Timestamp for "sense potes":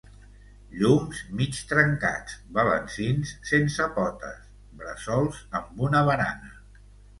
3.51-4.51